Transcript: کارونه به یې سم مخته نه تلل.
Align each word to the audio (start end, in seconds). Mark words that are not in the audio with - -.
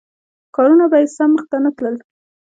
کارونه 0.55 0.85
به 0.91 0.97
یې 1.01 1.07
سم 1.15 1.29
مخته 1.35 1.57
نه 1.63 1.71
تلل. 1.77 1.95